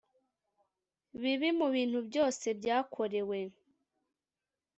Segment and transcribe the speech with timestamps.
[1.21, 3.39] bibi mu bintu byose byakorewe